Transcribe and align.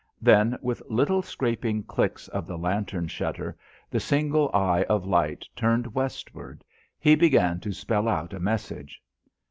Then 0.19 0.57
with 0.63 0.81
little 0.89 1.21
scraping 1.21 1.83
clicks 1.83 2.27
of 2.29 2.47
the 2.47 2.57
lantern 2.57 3.07
shutter, 3.07 3.55
the 3.91 3.99
single 3.99 4.49
eye 4.51 4.83
of 4.89 5.05
light 5.05 5.45
turned 5.55 5.93
westward, 5.93 6.63
he 6.97 7.13
began 7.13 7.59
to 7.59 7.71
spell 7.71 8.07
out 8.07 8.33
a 8.33 8.39
message. 8.39 8.99